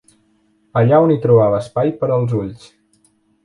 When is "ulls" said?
2.41-2.69